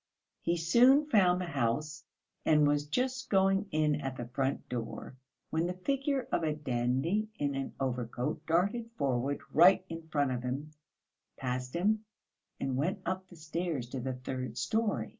[0.41, 2.03] He soon found the house,
[2.43, 5.15] and was just going in at the front door,
[5.51, 10.41] when the figure of a dandy in an overcoat darted forward right in front of
[10.41, 10.71] him,
[11.37, 12.03] passed him
[12.59, 15.09] and went up the stairs to the third storey.